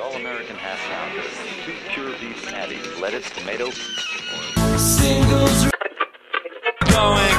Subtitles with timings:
[0.00, 1.22] all-American half pounder,
[1.64, 3.70] two pure beef patties, lettuce, tomato.
[4.78, 5.70] Singles
[6.90, 7.29] going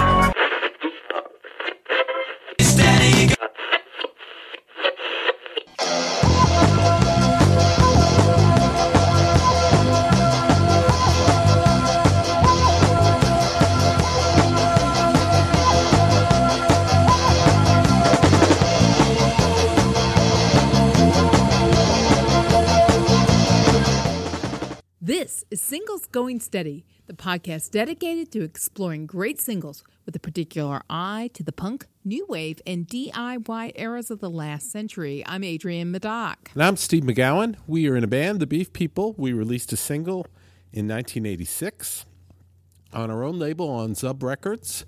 [26.31, 31.51] Going Steady, the podcast dedicated to exploring great singles with a particular eye to the
[31.51, 35.25] punk, new wave, and DIY eras of the last century.
[35.25, 36.37] I'm Adrienne Madoc.
[36.53, 37.57] And I'm Steve McGowan.
[37.67, 39.13] We are in a band, The Beef People.
[39.17, 40.25] We released a single
[40.71, 42.05] in 1986
[42.93, 44.85] on our own label on Zub Records.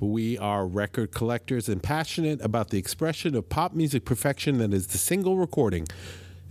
[0.00, 4.86] We are record collectors and passionate about the expression of pop music perfection that is
[4.86, 5.88] the single recording.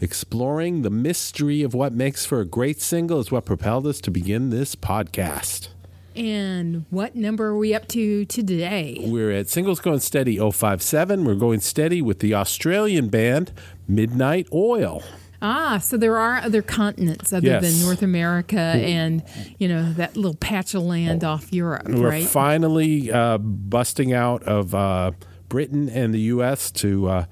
[0.01, 4.11] Exploring the mystery of what makes for a great single is what propelled us to
[4.11, 5.69] begin this podcast.
[6.15, 8.97] And what number are we up to today?
[9.05, 11.23] We're at Singles Going Steady 057.
[11.23, 13.53] We're going steady with the Australian band
[13.87, 15.01] Midnight Oil.
[15.41, 17.61] Ah, so there are other continents other Yes.
[17.63, 19.23] than North America and,
[19.59, 22.25] you know, that little patch of land off Europe, We're right?
[22.25, 25.11] finally uh, busting out of uh,
[25.49, 26.71] Britain and the U.S.
[26.71, 27.25] to uh,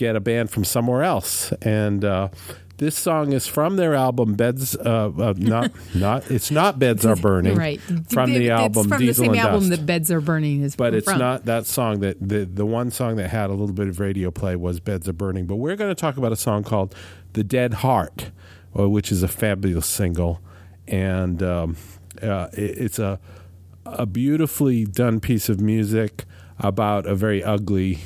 [0.00, 2.30] get a band from somewhere else, and uh,
[2.78, 6.30] this song is from their album "Beds." Uh, uh, not, not.
[6.30, 7.78] It's not "Beds Are Burning." Right.
[8.08, 10.74] From the album from "Diesel the same and album Dust." that Beds Are Burning is
[10.74, 11.18] but it's from.
[11.18, 14.30] not that song that the the one song that had a little bit of radio
[14.30, 16.94] play was "Beds Are Burning." But we're going to talk about a song called
[17.34, 18.30] "The Dead Heart,"
[18.76, 20.40] uh, which is a fabulous single,
[20.88, 21.76] and um,
[22.22, 23.20] uh, it, it's a
[23.84, 26.24] a beautifully done piece of music
[26.58, 27.98] about a very ugly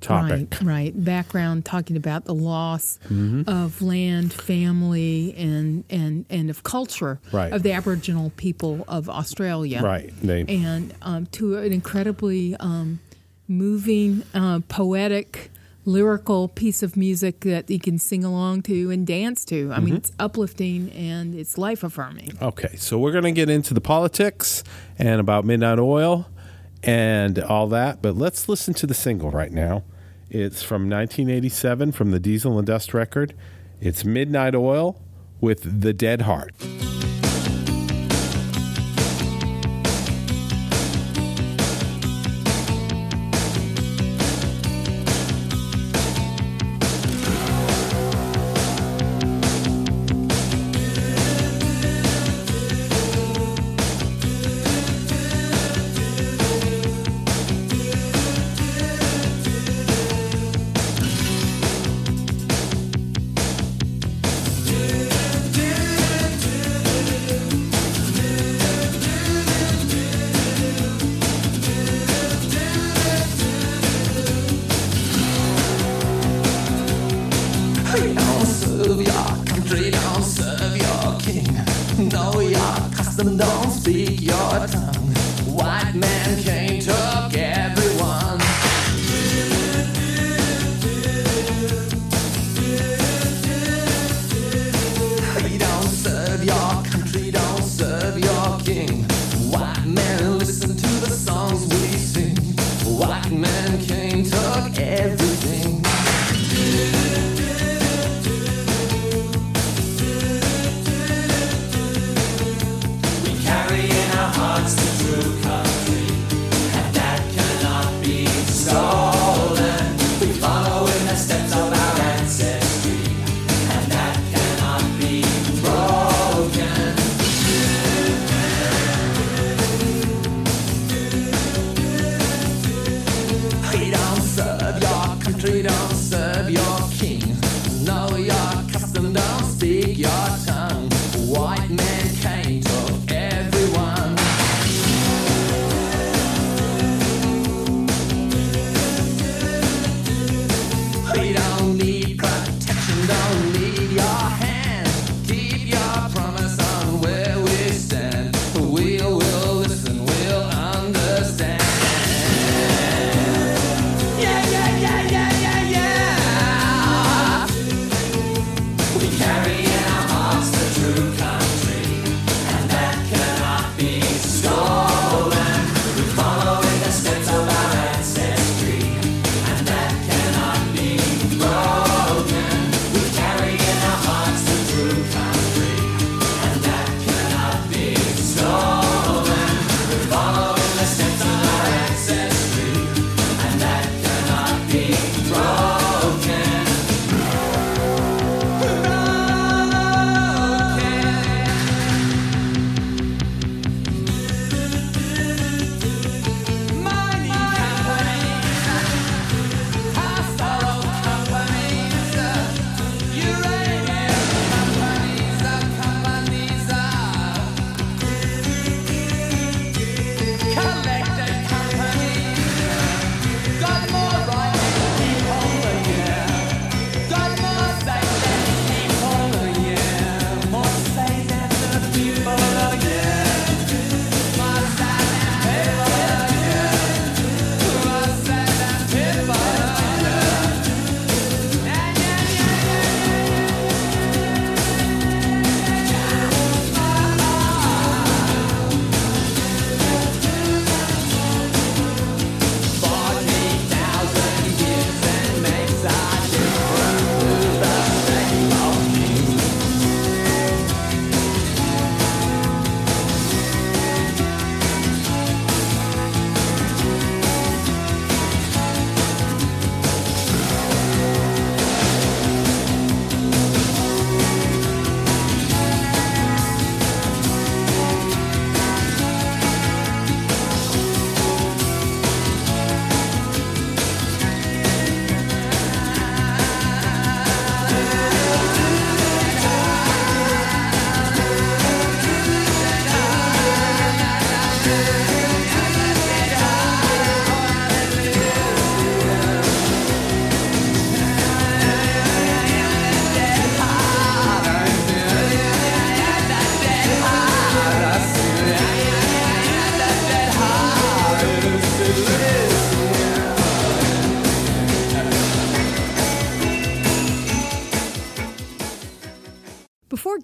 [0.00, 0.48] topic.
[0.60, 1.04] Right, right.
[1.04, 3.42] Background talking about the loss Mm-hmm.
[3.48, 7.52] of land, family, and and and of culture Right.
[7.52, 9.80] of the Aboriginal people of Australia.
[9.82, 10.12] Right.
[10.22, 13.00] They, And um, to an incredibly um,
[13.48, 15.50] moving, uh, poetic,
[15.84, 19.70] lyrical piece of music that you can sing along to and dance to.
[19.72, 19.84] I Mm-hmm.
[19.84, 22.32] mean, it's uplifting and it's life affirming.
[22.42, 24.64] Okay, so we're going to get into the politics
[24.98, 26.26] and about Midnight Oil
[26.86, 29.82] and all that, but let's listen to the single right now.
[30.30, 33.34] It's from 1987 from the Diesel and Dust record.
[33.80, 35.00] It's Midnight Oil
[35.40, 36.54] with The Dead Heart.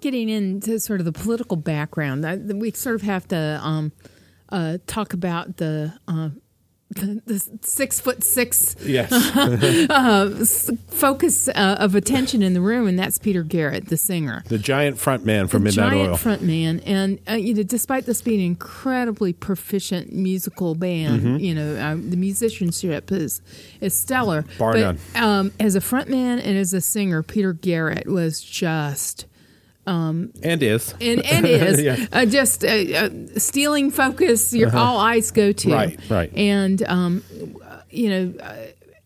[0.03, 3.91] Getting into sort of the political background, I, we sort of have to um,
[4.49, 5.93] uh, talk about the.
[6.07, 6.29] Uh,
[6.89, 9.09] the, the six foot six Yes.
[10.89, 14.43] focus uh, of attention in the room, and that's Peter Garrett, the singer.
[14.47, 16.17] the giant front man from the Midnight giant Oil.
[16.17, 21.37] front man, and uh, you know, despite this being an incredibly proficient musical band, Mm-hmm.
[21.37, 23.41] you know, uh, the musicianship is
[23.81, 24.45] is stellar.
[24.59, 24.99] Bar but, none.
[25.15, 29.25] Um, as a front man and as a singer, Peter Garrett was just
[29.85, 30.93] and is.
[31.01, 31.93] and, and is Yeah.
[31.93, 32.07] Uh-huh.
[32.13, 34.53] uh, just uh, uh, stealing focus.
[34.53, 36.31] Your all eyes go to Right, right.
[36.35, 37.23] and um,
[37.89, 38.55] you know, uh,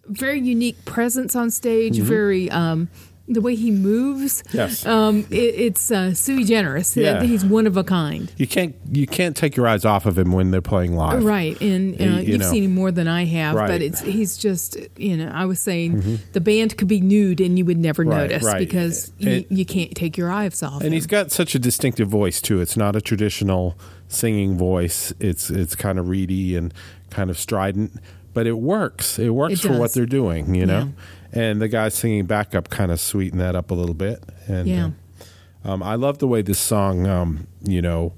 [0.06, 1.98] very unique presence on stage.
[1.98, 2.06] Mm-hmm.
[2.06, 2.90] Very um,
[3.30, 4.42] the way he moves.
[4.54, 4.86] Yes.
[4.86, 6.96] um, it, it's uh, sui generis.
[6.96, 7.24] Yeah.
[7.24, 8.32] He's one of a kind.
[8.38, 11.24] You can't you can't take your eyes off of him when they're playing live.
[11.24, 12.52] Right, and uh, You- you you've know.
[12.52, 13.64] seen him more than I have, Right.
[13.70, 13.74] Mm-hmm.
[13.74, 17.58] but it's he's just you know I was saying the band could be nude and
[17.58, 18.60] you would never Right, notice right.
[18.60, 20.76] because you, you can't take your eyes off.
[20.82, 20.94] And him.
[20.94, 22.62] he's got such a distinctive voice too.
[22.62, 23.78] It's not a traditional
[24.08, 25.14] singing voice.
[25.20, 26.74] It's it's kind of reedy and
[27.10, 27.94] kind of strident,
[28.38, 29.18] but it works.
[29.18, 30.94] It works It for what they're doing, you know.
[31.34, 34.24] And the guy singing backup kind of sweeten that up a little bit.
[34.48, 34.90] And Yeah.
[35.66, 38.14] uh, um, I love the way this song, um, you know,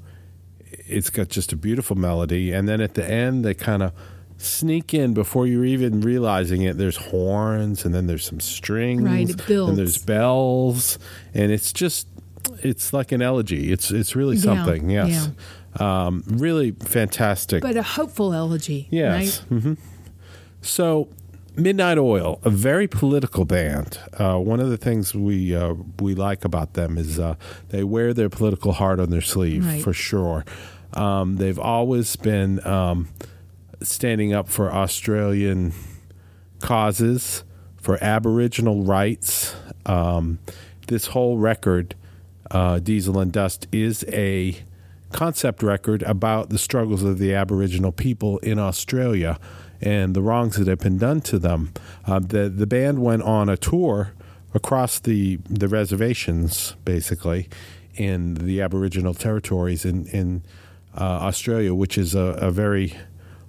[0.88, 3.94] it's got just a beautiful melody, and then at the end they kind of
[4.38, 6.78] sneak in before you're even realizing it.
[6.78, 9.70] There's horns, and then there's some strings, Right, it builds.
[9.70, 11.00] and there's bells,
[11.34, 12.08] and it's just
[12.62, 13.72] it's like an elegy.
[13.72, 14.90] It's it's really Yeah, something.
[14.90, 15.30] Yes,
[15.80, 17.62] um, really fantastic.
[17.62, 18.88] but a hopeful elegy.
[18.92, 19.14] Yes.
[19.50, 19.62] right?
[19.62, 19.74] hmm
[20.62, 21.10] So,
[21.56, 24.00] Midnight Oil, a very political band.
[24.14, 27.36] Uh, one of the things we uh, we like about them is uh,
[27.70, 29.82] they wear their political heart on their sleeve Right.
[29.84, 30.46] for sure.
[30.94, 33.10] Um, they've always been um,
[33.82, 35.74] standing up for Australian
[36.60, 37.44] causes,
[37.78, 39.56] for Aboriginal rights.
[39.86, 40.40] Um,
[40.88, 41.96] this whole record,
[42.52, 44.58] uh, Diesel and Dust, is a
[45.12, 49.40] concept record about the struggles of the Aboriginal people in Australia
[49.82, 51.74] and the wrongs that have been done to them.
[52.06, 54.14] Uh, the the band went on a tour
[54.54, 57.50] across the the reservations, basically,
[57.96, 60.44] in the Aboriginal territories in in
[60.98, 62.96] uh, Australia, which is a, a very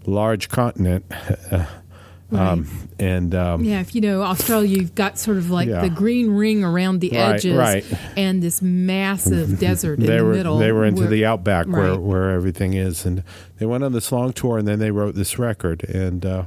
[0.07, 1.05] large continent.
[2.33, 2.67] um,
[2.99, 5.81] and um, Yeah, if you know Australia, you've got sort of like Yeah.
[5.83, 7.85] the green ring around the Right, edges, right.
[8.17, 10.59] and this massive desert in the were middle.
[10.59, 12.01] they were into where- the outback where, Right.
[12.01, 13.23] where everything is, and
[13.59, 15.85] they went on this long tour, and then they wrote this record.
[15.85, 16.43] And uh,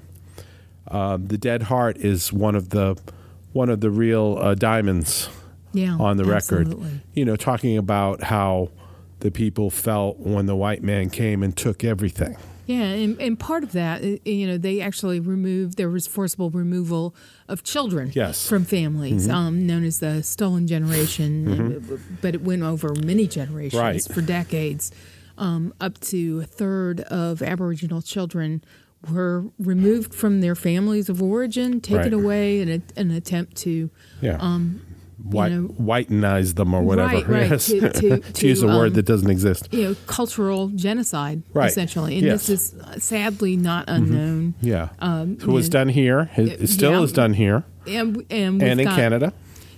[0.90, 2.98] um, the Dead Heart is one of the
[3.52, 5.30] one of the real uh, diamonds
[5.74, 6.76] yeah, on the record.
[7.14, 8.70] You know, talking about how
[9.20, 12.36] the people felt when the white man came and took everything.
[12.66, 16.50] Yeah, and, and part of that, uh, you know, they actually removed there was forcible
[16.50, 17.14] removal
[17.50, 18.40] of children Yes.
[18.40, 18.50] Mm-hmm.
[18.50, 23.80] from families, um, known as the stolen generation, uh, but it went over many generations
[23.82, 24.02] Right.
[24.04, 24.92] for decades.
[25.38, 28.64] Um, up to a third of Aboriginal children
[29.12, 32.14] were removed from their families of origin, taken Right.
[32.14, 33.90] away in a, an attempt to
[34.22, 34.38] Yeah.
[35.24, 37.16] White, know- whitenize them or whatever.
[37.16, 37.68] Right, right, Yes.
[37.68, 39.70] to- to- To use a to, word um, that doesn't exist.
[39.72, 41.70] you know cultural genocide Right.
[41.70, 42.48] essentially, and Yes.
[42.48, 44.54] this is uh, sadly not unknown.
[44.62, 44.90] Yeah.
[45.00, 45.72] Um, so it was yeah.
[45.72, 46.30] done here.
[46.36, 47.02] It, it still yeah.
[47.02, 49.34] is done here and and, and in got, Canada.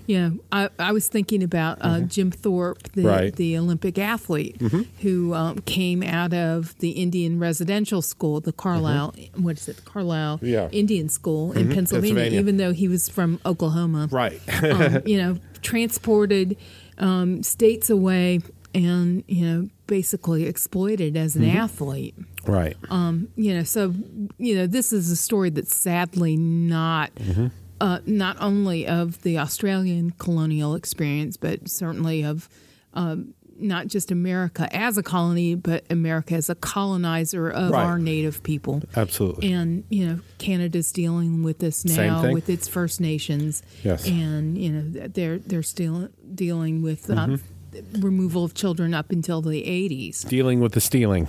[0.07, 3.07] Yeah, I, I was thinking about uh, Jim Thorpe, the, Mm-hmm.
[3.07, 3.27] Right.
[3.27, 3.35] Mm-hmm.
[3.35, 4.61] the Olympic athlete,
[5.01, 10.37] who um, came out of the Indian residential school, the Carlisle, what is it, Carlisle
[10.37, 10.45] Mm-hmm.
[10.45, 10.69] Yeah.
[10.71, 12.39] Indian School in Pennsylvania, Pennsylvania.
[12.39, 14.07] even though he was from Oklahoma.
[14.11, 14.39] Right.
[14.63, 16.55] um, you know, transported
[16.97, 18.39] um, states away
[18.73, 21.57] and, you know, basically exploited as an Mm-hmm.
[21.57, 22.15] athlete.
[22.45, 22.75] right.
[22.89, 23.93] Um, you know, so
[24.37, 27.47] you know, this is a story that's sadly not Mm-hmm.
[27.85, 32.49] Uh, not only of the Australian colonial experience, but certainly of
[32.93, 37.85] um, not just America as a colony, but America as a colonizer of Right.
[37.85, 38.81] our native people.
[38.95, 39.51] Absolutely.
[39.53, 43.63] And you know, Canada's dealing with this now with its First Nations.
[43.83, 44.07] Yes.
[44.07, 46.09] and you know they're they're still
[46.43, 47.09] dealing with.
[47.09, 47.99] Uh, Mm-hmm.
[47.99, 51.27] Removal of children up until the 80s, Dealing with the stealing.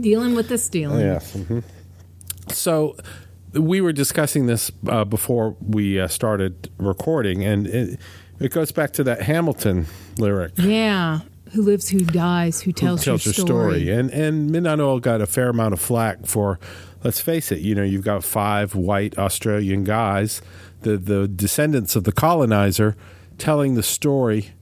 [0.00, 1.00] dealing with the stealing.
[1.04, 1.34] Yes.
[1.34, 1.58] hmm
[2.48, 2.96] So
[3.52, 8.00] we were discussing this uh, before we uh, started recording, and it,
[8.40, 9.86] it goes back to that Hamilton
[10.18, 10.52] lyric.
[10.56, 11.20] Yeah.
[11.52, 13.90] Who lives, who dies, who tells, who tells your your story.
[13.90, 16.58] And and Midnight Oil got a fair amount of flack for.
[17.04, 17.58] Let's face it.
[17.58, 20.40] You know, you've got five white Australian guys,
[20.80, 22.96] the the descendants of the colonizer,
[23.38, 24.52] telling the story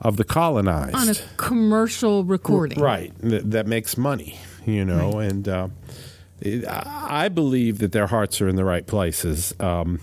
[0.00, 2.80] of the colonized On a commercial recording.
[2.80, 4.40] right that, that makes money.
[4.66, 5.68] You know, and uh,
[6.44, 9.54] I believe that their hearts are in the right places.
[9.60, 10.00] Um,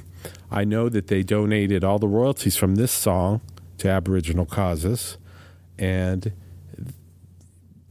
[0.52, 3.42] I know that they donated all the royalties from this song
[3.80, 5.18] to Aboriginal causes
[5.78, 6.32] and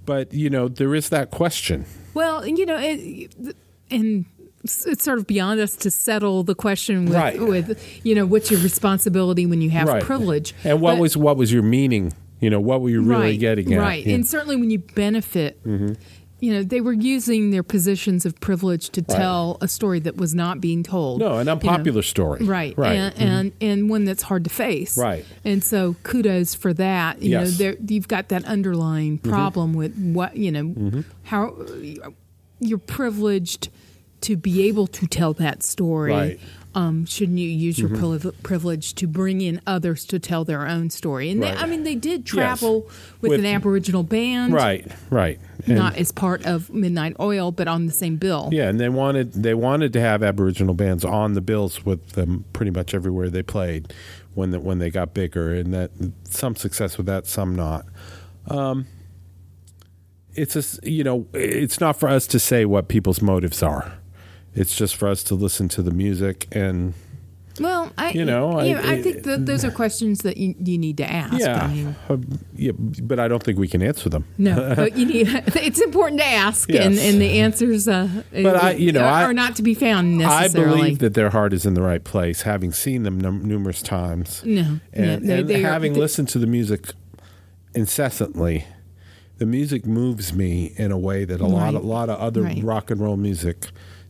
[0.05, 1.85] but you know there is that question.
[2.15, 3.55] Well, you know, it,
[3.91, 4.25] and
[4.65, 7.41] it's sort of beyond us to settle the question with, Right.
[7.41, 10.03] with you know, what's your responsibility when you have Right.
[10.03, 10.55] privilege.
[10.65, 12.13] And what But- was what was your meaning?
[12.41, 13.81] You know, what were you really right, getting at?
[13.81, 14.07] Right.
[14.07, 14.15] Yeah.
[14.15, 15.59] And certainly when you benefit,
[16.41, 20.35] you know, they were using their positions of privilege to tell a story that was
[20.35, 21.19] not being told.
[21.21, 21.53] no, an you know.
[21.53, 22.45] unpopular story.
[22.45, 22.93] Right, Right.
[22.97, 24.97] and, and and one that's hard to face.
[24.97, 25.25] Right.
[25.45, 27.21] and so kudos for that.
[27.23, 27.41] You Yes.
[27.41, 27.51] Mm-hmm.
[27.51, 31.55] know, there you've got that underlying problem with what you know how
[32.61, 33.69] you're privileged
[34.23, 36.13] to be able to tell that story.
[36.13, 36.41] Right.
[36.79, 36.89] Mm-hmm.
[36.89, 40.91] Um, shouldn't you use your priv- privilege to bring in others to tell their own
[40.91, 41.31] story?
[41.31, 41.55] And Right.
[41.57, 42.83] they, I mean, they did travel
[43.21, 44.87] with, With- an Aboriginal band, Right.
[45.11, 45.41] Right.
[45.67, 48.49] And- not as part of Midnight Oil, but on the same bill.
[48.53, 52.45] Yeah, and they wanted they wanted to have Aboriginal bands on the bills with them
[52.53, 53.93] pretty much everywhere they played
[54.35, 55.91] when the, when they got bigger, and that
[56.25, 57.85] some success with that, some not.
[58.47, 58.87] Um,
[60.35, 63.95] it's a you know it's not for us to say what people's motives are.
[64.61, 66.95] It's just for us to listen to the music and
[67.61, 70.79] Well, I You know, you I- I, think that those are questions that you, you
[70.79, 71.39] need to ask.
[71.41, 72.17] yeah, I mean, uh,
[72.55, 72.71] yeah,
[73.03, 74.25] but I don't think we can answer them.
[74.39, 75.27] no, but you need.
[75.69, 77.05] It's important to ask, and, Yes.
[77.13, 80.23] and the answers, uh, But I- you know, are, I- are not to be found
[80.23, 83.83] I believe that their heart is in the right place, having seen them num- numerous
[83.83, 84.43] times.
[84.45, 86.93] No, and, no, and are- having they- listened to the music
[87.75, 88.65] incessantly,
[89.39, 92.63] the music moves me in a way that a lot, a lot of other Right.
[92.63, 93.67] rock and roll music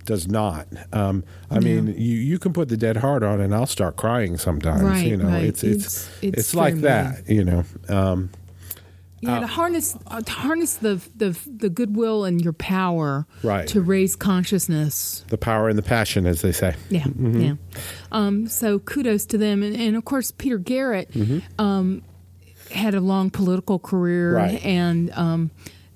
[0.09, 0.67] does not.
[0.93, 4.37] Um, I mean, you you can put the Dead Heart on, and I'll start crying
[4.39, 4.83] sometimes.
[4.83, 5.45] Right, you know, right.
[5.45, 7.29] it's it's It's- it's, it's like that.
[7.29, 8.31] You know, um,
[9.21, 13.67] Yeah, to harness uh, to harness the the the goodwill and your power Right.
[13.69, 15.25] to raise consciousness.
[15.29, 16.75] the power and the passion, as they say.
[16.89, 17.41] Yeah, Mm-hmm.
[17.41, 17.55] yeah.
[18.13, 21.11] Um, so kudos to them, and, and of course Peter Garrett
[21.59, 22.03] um,
[22.71, 24.55] had a long political career Mm-hmm.
[24.55, 24.65] Right.
[24.65, 25.51] and um,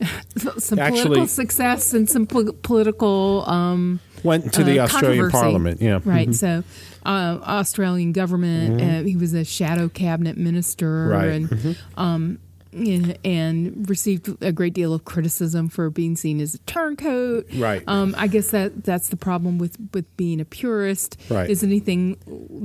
[0.59, 3.45] some Actually- political success and some pol- political.
[3.49, 5.31] Um, Went to the uh, Australian.
[5.31, 5.81] Parliament.
[5.83, 6.29] Yeah, Right.
[6.29, 6.35] Mhm.
[6.35, 6.63] So,
[7.05, 8.81] uh, Australian government.
[8.81, 11.43] Uh, he was a shadow cabinet minister, Right.
[11.43, 11.67] Mm-hmm.
[11.69, 12.39] and um,
[12.73, 17.47] and, and received a great deal of criticism for being seen as a turncoat.
[17.55, 17.83] Right.
[17.87, 21.19] Um, I guess that that's the problem with with being a purist.
[21.29, 21.49] Right.
[21.49, 22.17] Is anything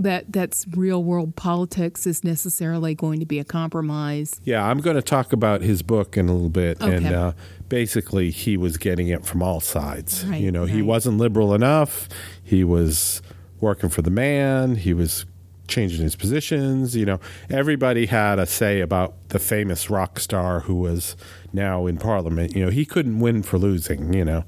[0.01, 4.39] that that's real world politics is necessarily going to be a compromise?
[4.43, 7.31] Yeah, I'm going to talk about his book in a little bit, and uh,
[7.69, 10.25] basically, he was getting it from all sides.
[10.25, 12.07] Right, you know, he wasn't liberal enough.
[12.43, 13.21] He was
[13.59, 14.75] working for the man.
[14.75, 15.25] He was
[15.67, 16.95] changing his positions.
[16.95, 17.19] You know,
[17.49, 21.15] everybody had a say about the famous rock star who was
[21.53, 22.55] now in Parliament.
[22.55, 24.13] You know, he couldn't win for losing.
[24.13, 24.43] You know,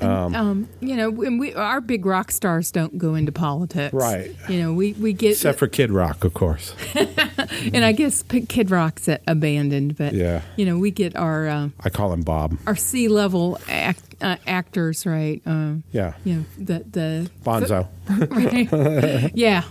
[0.00, 4.34] Um, you know, when we our big rock stars don't go into politics, Right.
[4.48, 6.74] You know, we we get except for Kid Rock, of course.
[6.94, 10.42] and I guess Kid Rock's abandoned, but Yeah.
[10.56, 12.56] you know, we get our uh, I call him Bob.
[12.66, 15.40] our C level act, uh, actors, right?
[15.46, 17.88] Um, Yeah, you know, the the Bonzo.
[19.34, 19.62] yeah,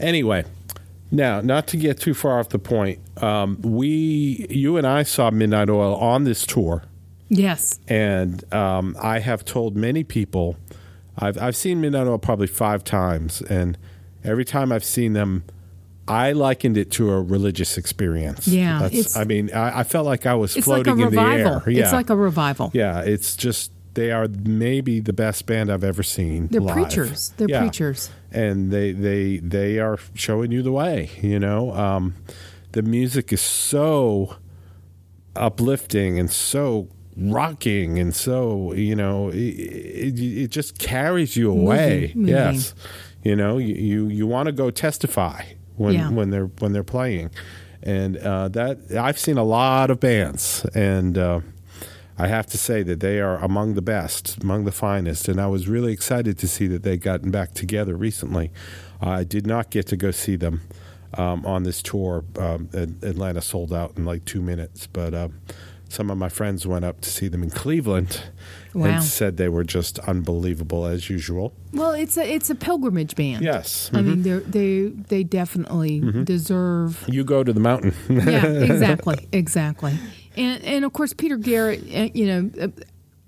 [0.00, 0.44] Anyway,
[1.10, 5.30] now not to get too far off the point, um, we, you and I saw
[5.30, 6.84] Midnight Oil on this tour,
[7.28, 10.56] yes, and um, I have told many people,
[11.18, 13.78] I've I've seen Midnight Oil probably five times, and
[14.24, 15.44] every time I've seen them.
[16.08, 18.46] I likened it to a religious experience.
[18.46, 21.20] Yeah, That's, I mean, I, I felt like I was it's like floating in the
[21.20, 21.64] air.
[21.68, 22.70] Yeah, It's like a revival.
[22.72, 23.00] yeah.
[23.00, 26.46] It's just they are maybe the best band I've ever seen.
[26.48, 26.74] They're live.
[26.76, 27.32] preachers.
[27.36, 28.10] They're Yeah preachers.
[28.30, 32.14] and they they they are showing you the way you know um,
[32.72, 34.36] the music is so
[35.34, 42.12] uplifting and so rocking and so you know it, it, it just carries you away
[42.14, 42.28] moving.
[42.34, 42.74] yes
[43.22, 45.42] you know you you, you want to go testify
[45.76, 46.10] when Yeah.
[46.10, 47.30] when they're when they're playing
[47.82, 51.40] and uh, that I've seen a lot of bands and uh,
[52.18, 55.46] I have to say that they are among the best, among the finest, and I
[55.48, 58.50] was really excited to see that they'd gotten back together recently.
[59.00, 60.62] I did not get to go see them
[61.18, 62.24] um, on this tour.
[62.38, 62.70] Um,
[63.02, 65.28] Atlanta sold out in like two minutes, but uh,
[65.90, 68.22] some of my friends went up to see them in Cleveland
[68.74, 68.86] Wow.
[68.86, 71.54] and said they were just unbelievable as usual.
[71.72, 73.42] Well, it's a it's a pilgrimage band.
[73.42, 76.24] Yes, I mean, they they they definitely Mm-hmm.
[76.24, 77.04] deserve.
[77.08, 77.94] you go to the mountain.
[78.10, 79.94] Yeah, exactly, exactly.
[80.36, 81.80] And and of course, Peter Garrett.
[81.94, 82.68] uh, You know, uh,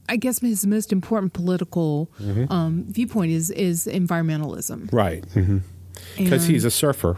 [0.09, 2.53] I guess his most important political Mm-hmm.
[2.53, 4.93] um, viewpoint is is environmentalism.
[4.93, 5.25] right,
[6.17, 7.17] because And- he's a surfer.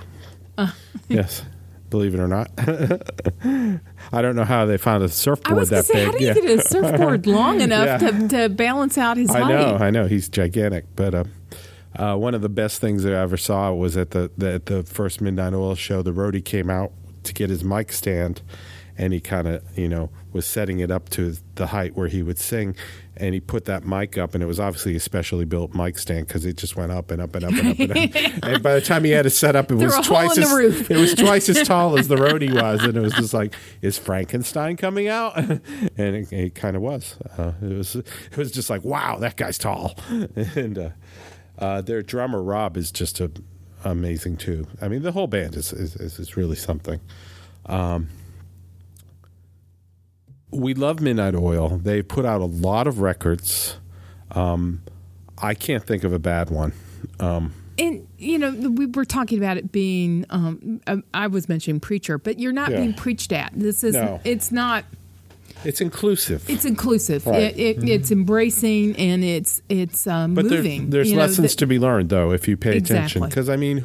[0.59, 0.73] Uh.
[1.09, 1.43] yes.
[1.91, 2.49] Believe it or not,
[4.13, 6.05] I don't know how they found a surfboard was that say, big.
[6.07, 6.35] how do you Yeah.
[6.35, 8.11] get a surfboard long enough Yeah.
[8.11, 9.49] to, to balance out his I height?
[9.49, 10.07] know, I know.
[10.07, 11.25] He's gigantic, but uh,
[11.97, 14.83] uh, one of the best things I ever saw was at the, the at the
[14.85, 16.01] first Midnight Oil show.
[16.03, 16.93] The roadie came out
[17.25, 18.41] to get his mic stand,
[19.01, 22.23] and he kind of you know was setting it up to the height where he
[22.23, 22.77] would sing,
[23.17, 26.27] and he put that mic up, and it was obviously a specially built mic stand
[26.29, 28.43] because it just went up and up and up and up and up.
[28.45, 30.53] and by the time he had it set up, it was twice as
[30.91, 33.55] it was twice as tall as the road he was, and it was just like,
[33.81, 35.37] is Frankenstein coming out?
[35.39, 35.61] and
[35.97, 37.17] it, it kind of was.
[37.39, 37.97] Uh, it was.
[37.97, 39.99] It was just like, wow, that guy's tall,
[40.37, 40.79] and.
[40.79, 40.91] Uh,
[41.59, 43.31] uh, their drummer Rob is just a,
[43.85, 44.67] amazing too.
[44.81, 47.01] I mean, the whole band is is, is, is really something.
[47.67, 48.09] Um,
[50.51, 51.79] we love Midnight Oil.
[51.79, 53.77] They put out a lot of records.
[54.33, 54.83] Um,
[55.39, 56.73] I can't think of a bad one.
[57.19, 60.27] Um, And you know, we were talking about it being.
[60.31, 60.81] Um,
[61.15, 62.79] I- was mentioning preacher, but you're not Yeah.
[62.79, 63.53] being preached at.
[63.55, 63.95] This is.
[63.95, 64.21] No.
[64.25, 64.85] It's not.
[65.65, 67.27] it's inclusive, It's inclusive.
[67.27, 67.55] Right.
[67.59, 70.89] It, it, It's embracing and it's it's um, but there, moving.
[70.91, 73.23] there's you know, lessons that- to be learned though if you pay attention.
[73.23, 73.85] Because I mean,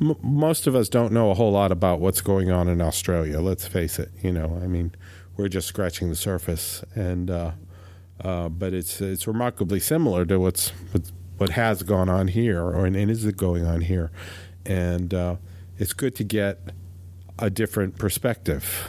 [0.00, 3.40] m- most of us don't know a whole lot about what's going on in Australia.
[3.40, 4.10] Let's face it.
[4.22, 4.92] You know, I mean,
[5.38, 7.52] we're just scratching the surface, and uh,
[8.22, 12.84] uh, but it's it's remarkably similar to what's what's, what has gone on here, or
[12.84, 14.10] and is it going on here,
[14.66, 15.36] and uh,
[15.78, 16.58] it's good to get
[17.38, 18.88] a different perspective.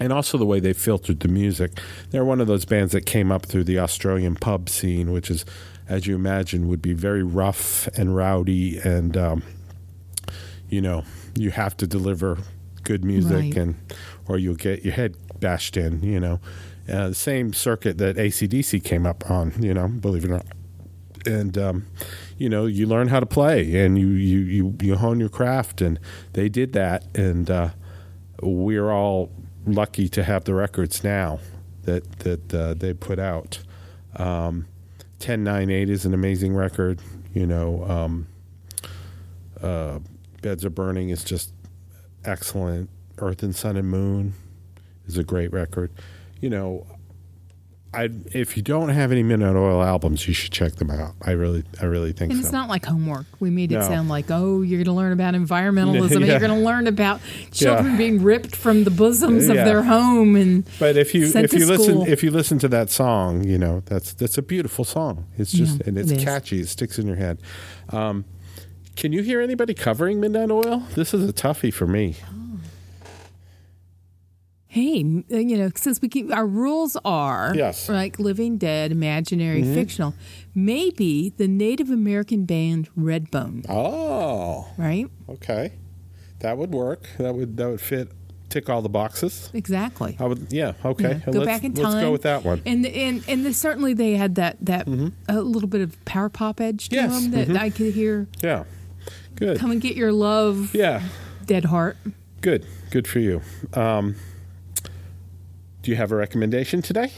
[0.00, 1.80] And also the way they filtered the music.
[2.10, 5.44] They're one of those bands that came up through the Australian pub scene, which is,
[5.88, 9.42] as you imagine, would be very rough and rowdy, and um,
[10.68, 11.02] you know,
[11.34, 12.38] you have to deliver
[12.84, 13.56] good music, Right.
[13.56, 13.74] and
[14.28, 16.02] or you'll get your head bashed in.
[16.02, 16.40] You know,
[16.88, 19.54] uh, the same circuit that ACDC came up on.
[19.60, 20.46] You know, believe it or not,
[21.26, 21.86] and um,
[22.36, 25.80] you know, you learn how to play, and you you you, you hone your craft,
[25.80, 25.98] and
[26.32, 27.70] they did that, and uh,
[28.42, 29.30] we're all
[29.66, 31.38] lucky to have the records now
[31.82, 33.60] that that uh, they put out.
[34.16, 34.66] Um,
[35.18, 37.00] 1098 is an amazing record.
[37.34, 38.26] You know, um,
[39.60, 39.98] uh,
[40.42, 41.52] Beds Are Burning is just
[42.24, 42.88] excellent.
[43.18, 44.34] Earth and Sun and Moon
[45.08, 45.90] is a great record.
[46.40, 46.86] You know,
[47.94, 51.14] I if you don't have any Midnight Oil albums, you should check them out.
[51.22, 52.44] I really, I really think And so.
[52.44, 53.24] it's not like homework.
[53.40, 53.88] We made it No.
[53.88, 56.16] sound like, oh, you're going to learn about environmentalism.
[56.16, 56.32] and Yeah.
[56.32, 59.54] You're going to learn about children being ripped from the bosoms Yeah.
[59.54, 60.36] of their home.
[60.36, 63.82] And But if you if you listen if you listen to that song, you know
[63.86, 65.24] that's that's a beautiful song.
[65.38, 66.60] It's just Yeah, and it's it catchy.
[66.60, 67.38] It sticks in your head.
[67.88, 68.26] Um,
[68.96, 70.82] can you hear anybody covering Midnight Oil?
[70.94, 72.16] This is a toughie for me.
[74.68, 77.84] Hey, uh, you know, since we keep our rules are Yes.
[77.84, 77.92] Mm-hmm.
[77.92, 80.14] like living dead, imaginary, fictional,
[80.54, 85.06] maybe the Native American band Redbone, Oh, right?
[85.28, 85.72] okay,
[86.40, 87.08] that would work.
[87.18, 88.12] That would that would fit.
[88.50, 89.50] Tick all the boxes.
[89.52, 90.16] Exactly.
[90.18, 90.50] I would.
[90.50, 90.72] Yeah.
[90.82, 91.20] Okay.
[91.26, 91.84] Go let's, back in time.
[91.84, 92.62] Let's go with that one.
[92.64, 94.88] And and and the, certainly they had that that
[95.28, 97.12] a little bit of power pop edge to Mm-hmm.
[97.12, 98.26] Yes, them that I could hear.
[98.42, 98.64] Yeah.
[99.34, 99.58] Good.
[99.58, 101.02] Come and get your love, Yeah.
[101.44, 101.98] Dead Heart.
[102.40, 102.64] Good.
[102.90, 103.42] Good for you.
[103.74, 104.16] Um,
[105.88, 107.10] do you have a recommendation today?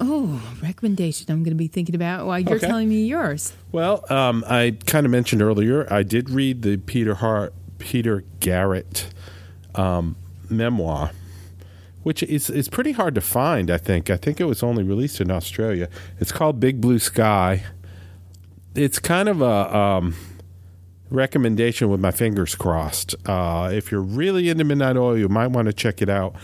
[0.00, 2.66] Oh, recommendation I'm going to be thinking about while you're Okay.
[2.66, 3.52] telling me yours.
[3.72, 5.86] Well, um, I kind of mentioned earlier.
[5.92, 9.08] I did read the Peter Hart, Peter Garrett
[9.74, 10.16] um,
[10.48, 11.10] memoir,
[12.04, 13.70] which is is pretty hard to find.
[13.70, 14.08] I think.
[14.08, 15.90] I think it was only released in Australia.
[16.18, 17.64] It's called Big Blue Sky.
[18.74, 20.14] It's kind of a um,
[21.10, 23.14] recommendation with my fingers crossed.
[23.28, 26.34] Uh, if you're really into Midnight Oil, you might want to check it out.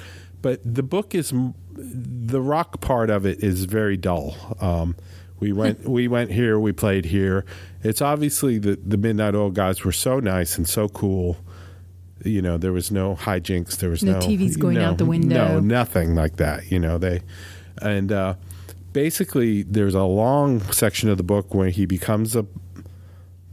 [0.42, 1.32] But the book is
[1.74, 4.36] the rock part of it is very dull.
[4.60, 4.96] Um,
[5.38, 7.44] we went we went here, we played here.
[7.82, 11.38] It's obviously the the Midnight Oil guys were so nice and so cool.
[12.22, 13.78] You know, there was no hijinks.
[13.78, 15.54] There was No no, TVs going no- out the window.
[15.54, 16.70] No, nothing like that.
[16.70, 17.22] You know, they
[17.80, 18.34] and uh,
[18.92, 22.44] basically there's a long section of the book where he becomes a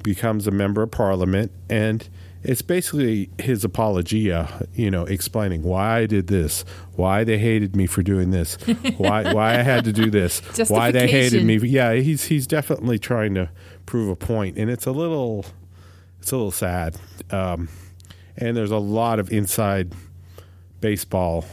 [0.03, 2.07] becomes a member of parliament and
[2.47, 6.63] it's basically his apologia, you know, explaining why I did this,
[6.95, 8.55] why they hated me for doing this,
[8.97, 11.57] why why I had to do this, why they hated me.
[11.57, 13.49] Yeah, he's he's definitely trying to
[13.85, 15.45] prove a point, and it's a little
[16.19, 16.97] it's a little sad.
[17.31, 17.67] Um,
[18.37, 19.93] and there's a lot of inside
[20.79, 21.43] baseball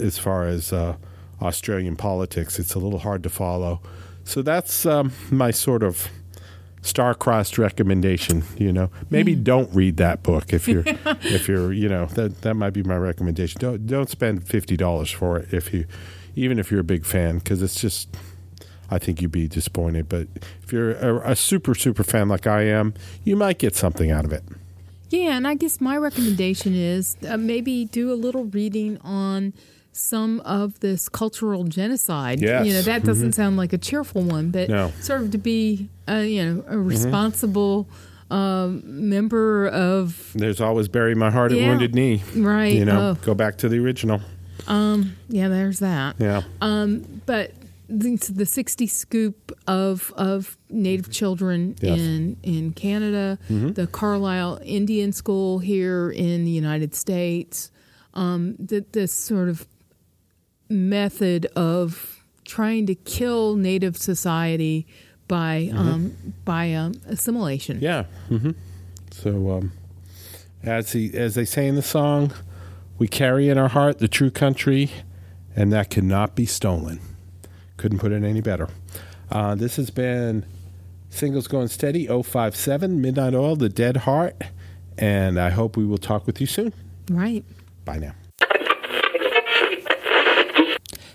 [0.00, 0.96] as far as uh,
[1.40, 2.58] Australian politics.
[2.58, 3.80] It's a little hard to follow.
[4.24, 6.08] So that's um, my sort of
[6.84, 8.44] star-crossed recommendation.
[8.56, 10.84] You know, maybe don't read that book if you're
[11.22, 13.58] if you're you know that that might be my recommendation.
[13.58, 15.86] Don't don't spend fifty dollars for it if you
[16.36, 18.08] even if you're a big fan because it's just.
[18.90, 20.28] I think you'd be disappointed, but
[20.62, 22.92] if you're a, a super super fan like I am,
[23.24, 24.44] you might get something out of it.
[25.08, 29.54] Yeah, and I guess my recommendation is uh, maybe do a little reading on
[29.96, 32.40] some of this cultural genocide.
[32.40, 32.50] Yes.
[32.50, 32.64] Mm-hmm.
[32.66, 34.88] You know, that doesn't sound like a cheerful one, but No.
[34.88, 35.00] Mm-hmm.
[35.02, 37.88] sort of to be, uh, you know, a responsible
[38.30, 42.22] um, member of, There's always bury my heart at wounded knee.
[42.34, 42.72] right.
[42.72, 43.14] You know, oh.
[43.24, 44.20] go back to the original.
[44.66, 45.16] Um.
[45.28, 46.16] Yeah, there's that.
[46.18, 46.42] Yeah.
[46.62, 47.20] Um.
[47.26, 47.52] But
[47.88, 51.98] the, the 60 scoop of of Native children Yes.
[51.98, 57.70] in in Canada, the Carlisle Indian School here in the United States,
[58.14, 59.66] um, that this sort of
[60.68, 64.86] method of trying to kill Native society
[65.28, 67.78] by um, by um, assimilation.
[67.80, 68.04] Yeah.
[68.28, 68.50] hmm
[69.10, 69.72] So, um,
[70.62, 72.32] as he as they say in the song,
[72.98, 74.90] we carry in our heart the true country,
[75.56, 77.00] and that cannot be stolen.
[77.76, 78.68] Couldn't put it any better.
[79.30, 80.44] Uh, this has been
[81.10, 84.42] Singles Going Steady 057 Midnight Oil, The Dead Heart,
[84.98, 86.72] and I hope we will talk with you soon.
[87.10, 87.44] Right.
[87.84, 88.12] Bye now.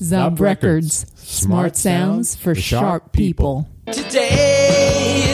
[0.00, 1.06] Zub Records.
[1.14, 3.68] Smart sounds for sharp people.
[3.92, 5.33] Today